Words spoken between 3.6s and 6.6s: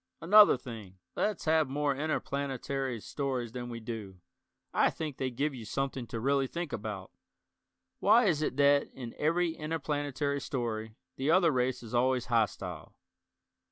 we do. I think they give you something to really